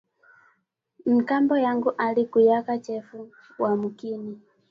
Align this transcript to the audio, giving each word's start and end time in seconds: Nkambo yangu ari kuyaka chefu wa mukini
Nkambo 1.15 1.53
yangu 1.65 1.89
ari 2.05 2.23
kuyaka 2.31 2.73
chefu 2.85 3.19
wa 3.61 3.71
mukini 3.79 4.33